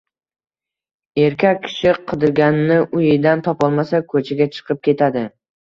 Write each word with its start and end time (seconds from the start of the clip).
Erkak 1.25 1.61
kishi 1.67 1.93
qidirganini 2.13 2.81
uyidan 3.01 3.47
topolmasa, 3.51 4.05
ko‘chaga 4.17 4.53
chiqib 4.59 4.87
ketadi. 4.91 5.27